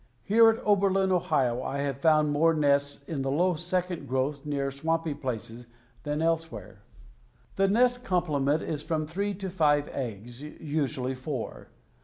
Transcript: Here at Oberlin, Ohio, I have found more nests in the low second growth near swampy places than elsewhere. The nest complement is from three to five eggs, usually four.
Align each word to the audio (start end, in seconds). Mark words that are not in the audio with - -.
Here 0.23 0.49
at 0.49 0.57
Oberlin, 0.65 1.11
Ohio, 1.11 1.61
I 1.61 1.81
have 1.81 1.99
found 2.01 2.31
more 2.31 2.55
nests 2.55 3.03
in 3.07 3.21
the 3.21 3.29
low 3.29 3.53
second 3.53 4.07
growth 4.07 4.43
near 4.47 4.71
swampy 4.71 5.13
places 5.13 5.67
than 6.01 6.23
elsewhere. 6.23 6.81
The 7.55 7.67
nest 7.67 8.03
complement 8.03 8.63
is 8.63 8.81
from 8.81 9.05
three 9.05 9.35
to 9.35 9.51
five 9.51 9.89
eggs, 9.89 10.41
usually 10.41 11.13
four. 11.13 11.67